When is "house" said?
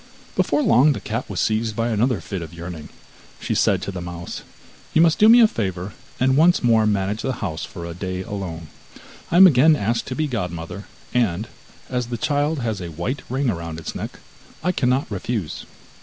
7.45-7.65